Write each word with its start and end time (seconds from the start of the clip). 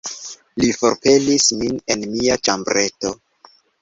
Li 0.61 0.69
forpelis 0.77 1.49
min 1.59 1.77
el 1.97 2.07
mia 2.15 2.39
ĉambreto... 2.49 3.13